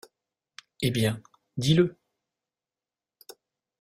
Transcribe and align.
Eh 0.81 0.89
bien, 0.89 1.21
dis-le! 1.57 1.95